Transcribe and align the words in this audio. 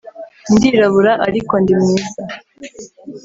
Ndirabura 0.53 1.11
ariko 1.27 1.53
ndi 1.61 1.73
mwiza 1.81 2.21